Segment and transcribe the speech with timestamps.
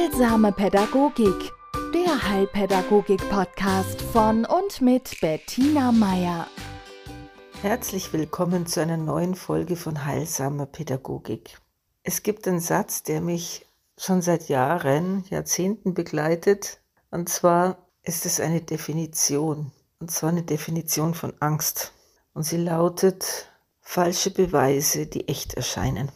[0.00, 1.52] Heilsame Pädagogik,
[1.92, 6.46] der Heilpädagogik-Podcast von und mit Bettina Meier.
[7.60, 11.58] Herzlich willkommen zu einer neuen Folge von Heilsamer Pädagogik.
[12.02, 13.66] Es gibt einen Satz, der mich
[13.98, 16.80] schon seit Jahren, Jahrzehnten begleitet,
[17.10, 21.92] und zwar ist es eine Definition, und zwar eine Definition von Angst.
[22.32, 26.10] Und sie lautet falsche Beweise, die echt erscheinen.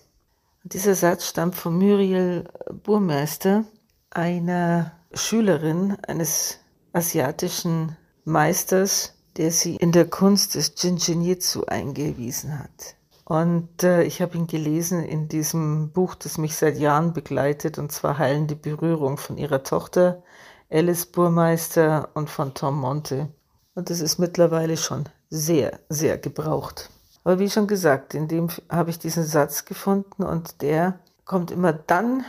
[0.66, 2.48] Dieser Satz stammt von Muriel
[2.84, 3.66] Burmeister,
[4.14, 6.58] einer Schülerin eines
[6.92, 12.96] asiatischen Meisters, der sie in der Kunst des Jinjinjitsu eingewiesen hat.
[13.24, 17.90] Und äh, ich habe ihn gelesen in diesem Buch, das mich seit Jahren begleitet, und
[17.90, 20.22] zwar Heilende Berührung von ihrer Tochter
[20.70, 23.28] Alice Burmeister und von Tom Monte.
[23.74, 26.90] Und das ist mittlerweile schon sehr, sehr gebraucht.
[27.24, 31.72] Aber wie schon gesagt, in dem habe ich diesen Satz gefunden und der kommt immer
[31.72, 32.24] dann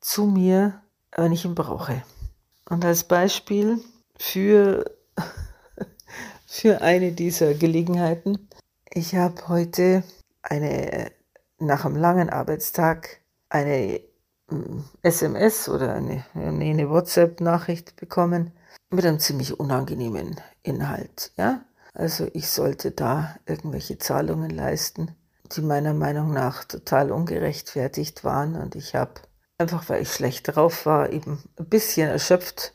[0.00, 0.82] zu mir,
[1.16, 2.02] wenn ich ihn brauche.
[2.68, 3.80] Und als Beispiel
[4.18, 4.84] für,
[6.46, 8.48] für eine dieser Gelegenheiten,
[8.92, 10.02] ich habe heute
[10.42, 11.10] eine,
[11.58, 14.00] nach einem langen Arbeitstag eine
[15.02, 18.52] SMS mm, oder eine, eine WhatsApp-Nachricht bekommen
[18.90, 21.32] mit einem ziemlich unangenehmen Inhalt.
[21.36, 21.64] Ja?
[21.92, 25.14] Also ich sollte da irgendwelche Zahlungen leisten,
[25.52, 28.56] die meiner Meinung nach total ungerechtfertigt waren.
[28.56, 29.14] Und ich habe,
[29.58, 32.72] einfach weil ich schlecht drauf war, eben ein bisschen erschöpft,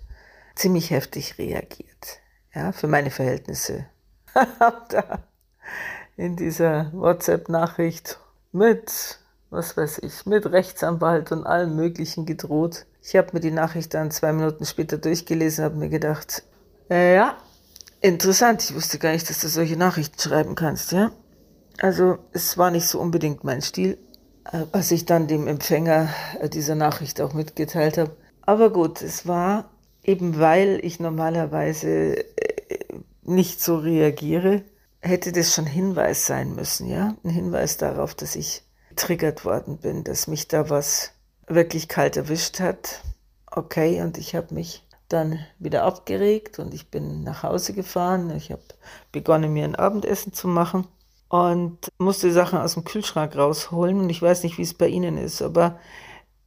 [0.56, 2.22] ziemlich heftig reagiert.
[2.54, 3.86] Ja, für meine Verhältnisse.
[4.90, 5.20] da
[6.16, 8.20] in dieser WhatsApp-Nachricht
[8.52, 12.86] mit, was weiß ich, mit Rechtsanwalt und allem Möglichen gedroht.
[13.02, 16.44] Ich habe mir die Nachricht dann zwei Minuten später durchgelesen, habe mir gedacht,
[16.90, 17.38] äh, ja,
[18.02, 21.12] Interessant, ich wusste gar nicht, dass du solche Nachrichten schreiben kannst, ja?
[21.82, 23.98] Also, es war nicht so unbedingt mein Stil,
[24.72, 28.16] was ich dann dem Empfänger äh, dieser Nachricht auch mitgeteilt habe.
[28.42, 29.70] Aber gut, es war
[30.04, 32.24] eben weil ich normalerweise äh,
[33.24, 34.64] nicht so reagiere,
[35.02, 37.16] hätte das schon Hinweis sein müssen, ja?
[37.24, 41.12] Ein Hinweis darauf, dass ich getriggert worden bin, dass mich da was
[41.48, 43.04] wirklich kalt erwischt hat.
[43.52, 48.30] Okay, und ich habe mich dann wieder abgeregt und ich bin nach Hause gefahren.
[48.36, 48.62] Ich habe
[49.12, 50.86] begonnen, mir ein Abendessen zu machen
[51.30, 54.00] und musste Sachen aus dem Kühlschrank rausholen.
[54.00, 55.80] Und ich weiß nicht, wie es bei Ihnen ist, aber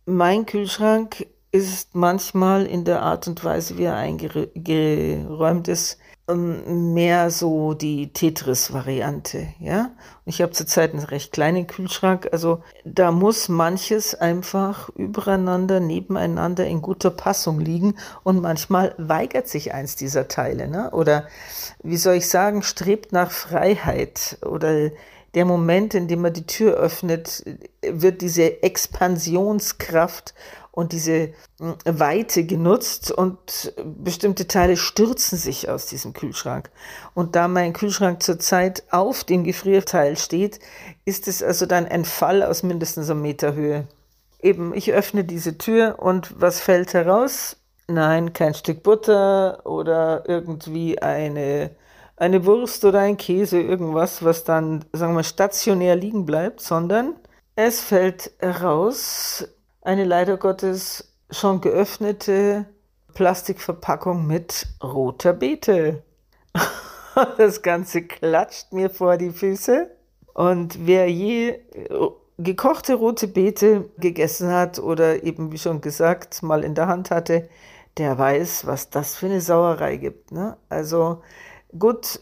[0.04, 7.74] mein Kühlschrank ist manchmal in der Art und Weise, wie er eingeräumt ist, mehr so
[7.74, 9.90] die Tetris-Variante, ja.
[10.24, 16.80] Ich habe zurzeit einen recht kleinen Kühlschrank, also da muss manches einfach übereinander, nebeneinander in
[16.80, 20.92] guter Passung liegen und manchmal weigert sich eins dieser Teile, ne?
[20.92, 21.26] Oder
[21.82, 24.90] wie soll ich sagen, strebt nach Freiheit oder
[25.34, 27.44] der Moment, in dem man die Tür öffnet,
[27.82, 30.34] wird diese Expansionskraft
[30.72, 36.70] und diese hm, Weite genutzt und bestimmte Teile stürzen sich aus diesem Kühlschrank.
[37.14, 40.58] Und da mein Kühlschrank zurzeit auf dem Gefrierteil steht,
[41.04, 43.86] ist es also dann ein Fall aus mindestens einem Meter Höhe.
[44.40, 47.56] Eben, ich öffne diese Tür und was fällt heraus?
[47.86, 51.70] Nein, kein Stück Butter oder irgendwie eine,
[52.16, 57.14] eine Wurst oder ein Käse, irgendwas, was dann, sagen wir, stationär liegen bleibt, sondern
[57.54, 59.46] es fällt heraus
[59.82, 62.66] eine leider Gottes schon geöffnete
[63.15, 66.03] Plastikverpackung mit roter Beete.
[67.37, 69.91] Das Ganze klatscht mir vor die Füße.
[70.32, 71.60] Und wer je äh,
[72.38, 77.50] gekochte rote Beete gegessen hat oder eben, wie schon gesagt, mal in der Hand hatte,
[77.99, 80.32] der weiß, was das für eine Sauerei gibt.
[80.32, 80.56] Ne?
[80.70, 81.20] Also
[81.78, 82.20] gut,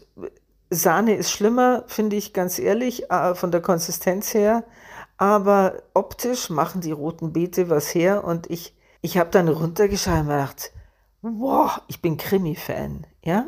[0.69, 4.65] Sahne ist schlimmer, finde ich ganz ehrlich, äh, von der Konsistenz her.
[5.21, 10.29] Aber optisch machen die roten Beete was her und ich, ich habe dann runtergeschaut und
[10.29, 10.71] gedacht,
[11.21, 13.45] wow, ich bin Krimi-Fan, ja?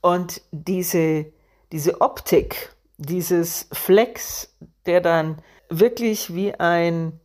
[0.00, 1.26] Und diese,
[1.70, 4.52] diese Optik, dieses Flex,
[4.84, 7.20] der dann wirklich wie ein,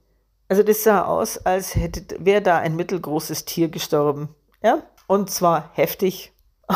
[0.48, 4.30] also das sah aus, als hätte, wäre da ein mittelgroßes Tier gestorben,
[4.62, 4.84] ja?
[5.08, 6.34] Und zwar heftig.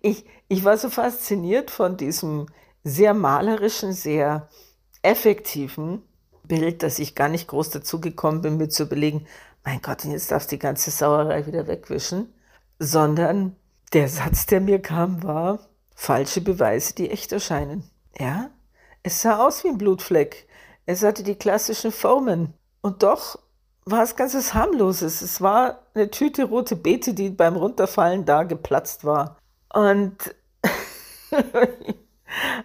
[0.00, 2.46] ich, ich war so fasziniert von diesem
[2.84, 4.48] sehr malerischen, sehr
[5.02, 6.02] effektiven
[6.44, 9.26] Bild, dass ich gar nicht groß dazu gekommen bin, mir zu überlegen,
[9.64, 12.32] mein Gott, jetzt darfst du die ganze Sauerei wieder wegwischen,
[12.78, 13.56] sondern
[13.92, 15.60] der Satz, der mir kam, war
[15.94, 17.84] falsche Beweise, die echt erscheinen.
[18.18, 18.50] Ja,
[19.02, 20.48] es sah aus wie ein Blutfleck.
[20.86, 22.54] Es hatte die klassischen Formen.
[22.80, 23.38] Und doch
[23.84, 25.22] war es ganz was harmloses.
[25.22, 29.38] Es war eine Tüte rote Beete, die beim Runterfallen da geplatzt war.
[29.72, 30.34] Und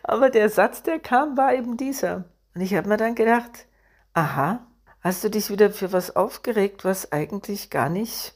[0.04, 2.26] aber der Satz, der kam, war eben dieser.
[2.56, 3.68] Und ich habe mir dann gedacht,
[4.14, 4.68] aha,
[5.08, 8.34] Hast du dich wieder für was aufgeregt, was eigentlich gar nicht,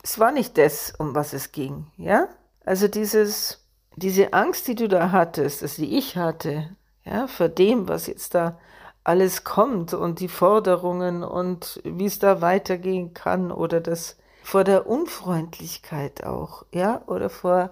[0.00, 2.28] es war nicht das, um was es ging, ja?
[2.64, 3.66] Also dieses,
[3.96, 8.36] diese Angst, die du da hattest, dass die ich hatte, ja, vor dem, was jetzt
[8.36, 8.60] da
[9.02, 14.86] alles kommt und die Forderungen und wie es da weitergehen kann oder das vor der
[14.86, 17.70] Unfreundlichkeit auch, ja, oder vor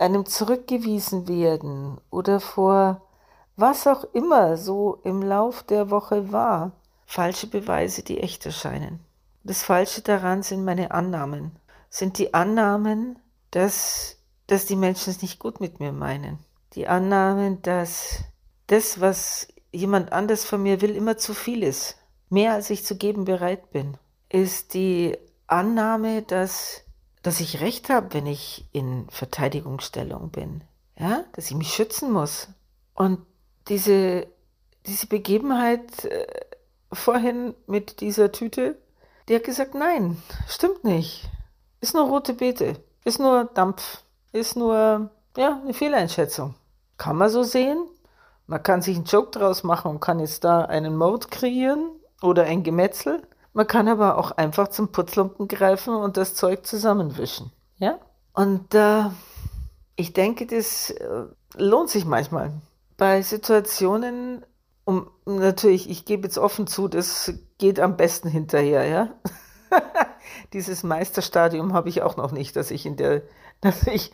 [0.00, 3.02] einem zurückgewiesen werden oder vor
[3.56, 6.72] was auch immer so im Lauf der Woche war.
[7.04, 9.00] Falsche Beweise, die echt erscheinen.
[9.44, 11.56] Das Falsche daran sind meine Annahmen.
[11.88, 13.18] Sind die Annahmen,
[13.50, 14.16] dass,
[14.46, 16.38] dass die Menschen es nicht gut mit mir meinen.
[16.74, 18.20] Die Annahmen, dass
[18.68, 21.96] das, was jemand anders von mir will, immer zu viel ist.
[22.28, 23.96] Mehr als ich zu geben bereit bin.
[24.28, 25.18] Ist die
[25.48, 26.82] Annahme, dass,
[27.22, 30.62] dass ich recht habe, wenn ich in Verteidigungsstellung bin.
[30.98, 32.48] Ja, dass ich mich schützen muss.
[32.94, 33.20] Und
[33.68, 34.26] diese,
[34.86, 36.26] diese Begebenheit äh,
[36.92, 38.76] vorhin mit dieser Tüte,
[39.28, 41.28] die hat gesagt, nein, stimmt nicht.
[41.80, 44.02] Ist nur rote Beete, ist nur Dampf,
[44.32, 46.54] ist nur ja, eine Fehleinschätzung.
[46.98, 47.86] Kann man so sehen,
[48.46, 51.90] man kann sich einen Joke draus machen und kann jetzt da einen Mord kreieren
[52.20, 53.22] oder ein Gemetzel.
[53.52, 57.52] Man kann aber auch einfach zum Putzlumpen greifen und das Zeug zusammenwischen.
[57.78, 57.98] Ja?
[58.32, 59.04] Und äh,
[59.96, 61.24] ich denke, das äh,
[61.56, 62.52] lohnt sich manchmal.
[62.96, 64.44] Bei Situationen,
[64.84, 69.08] um natürlich, ich gebe jetzt offen zu, das geht am besten hinterher, ja.
[70.52, 73.22] Dieses Meisterstadium habe ich auch noch nicht, dass ich in der
[73.60, 74.12] dass ich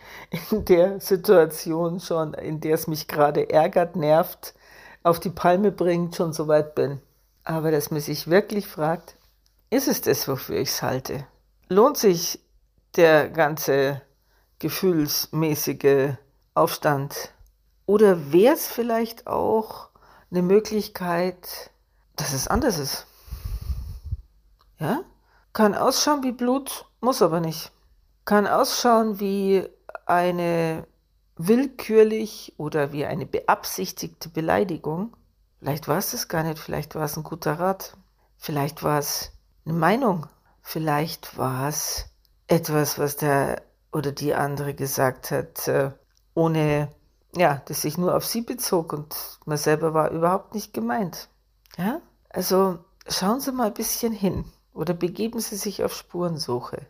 [0.50, 4.54] in der Situation schon, in der es mich gerade ärgert, nervt,
[5.02, 7.00] auf die Palme bringt, schon so weit bin.
[7.44, 9.16] Aber dass man sich wirklich fragt,
[9.70, 11.26] ist es das, wofür ich es halte?
[11.68, 12.40] Lohnt sich
[12.96, 14.02] der ganze
[14.58, 16.14] gefühlsmäßige
[16.54, 17.32] Aufstand?
[17.86, 19.90] Oder wäre es vielleicht auch
[20.30, 21.70] eine Möglichkeit,
[22.16, 23.06] dass es anders ist?
[24.78, 25.02] Ja?
[25.52, 27.72] Kann ausschauen wie Blut, muss aber nicht
[28.26, 29.66] kann ausschauen wie
[30.04, 30.86] eine
[31.36, 35.16] willkürlich oder wie eine beabsichtigte Beleidigung.
[35.60, 37.96] Vielleicht war es das gar nicht, vielleicht war es ein guter Rat,
[38.36, 39.32] vielleicht war es
[39.66, 40.26] eine Meinung,
[40.62, 42.06] vielleicht war es
[42.46, 45.90] etwas, was der oder die andere gesagt hat, äh,
[46.34, 46.88] ohne,
[47.34, 51.28] ja, das sich nur auf sie bezog und man selber war überhaupt nicht gemeint.
[51.76, 52.00] Ja?
[52.28, 52.78] Also
[53.08, 56.86] schauen Sie mal ein bisschen hin oder begeben Sie sich auf Spurensuche.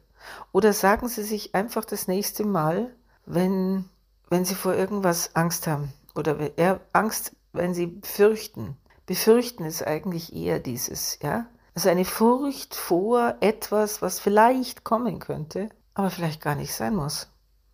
[0.53, 2.95] Oder sagen Sie sich einfach das nächste Mal,
[3.25, 3.89] wenn,
[4.29, 8.77] wenn Sie vor irgendwas Angst haben oder eher Angst, wenn Sie fürchten.
[9.07, 11.47] Befürchten ist eigentlich eher dieses, ja?
[11.77, 17.29] Also eine Furcht vor etwas, was vielleicht kommen könnte, aber vielleicht gar nicht sein muss.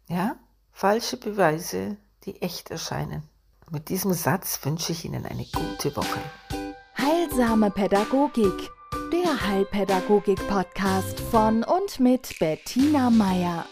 [0.08, 0.34] Ja?
[0.72, 3.22] Falsche Beweise, die echt erscheinen.
[3.70, 6.18] Mit diesem Satz wünsche ich Ihnen eine gute Woche.
[6.98, 8.70] Heilsame Pädagogik
[9.12, 13.66] der Heilpädagogik-Podcast von und mit Bettina Meier.